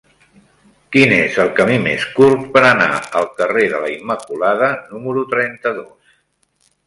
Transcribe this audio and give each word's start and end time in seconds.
Quin 0.93 1.11
és 1.17 1.35
el 1.43 1.49
camí 1.59 1.75
més 1.83 2.07
curt 2.15 2.47
per 2.55 2.63
anar 2.69 2.87
al 3.19 3.29
carrer 3.41 3.65
de 3.73 3.81
la 3.83 3.91
Immaculada 3.97 4.71
número 4.95 5.25
trenta-dos? 5.35 6.17